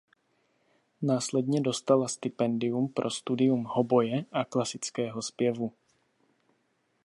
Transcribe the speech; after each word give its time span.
Následně 1.01 1.61
dostala 1.61 2.07
stipendium 2.07 2.87
pro 2.87 3.09
studium 3.09 3.63
hoboje 3.63 4.25
a 4.31 4.45
klasického 4.45 5.21
zpěvu. 5.21 5.73